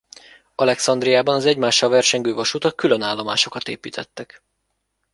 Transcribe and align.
Alexandriában 0.55 1.35
az 1.35 1.45
egymással 1.45 1.89
versengő 1.89 2.33
vasutak 2.33 2.75
külön 2.75 3.01
állomásokat 3.01 3.67
építettek. 3.67 4.41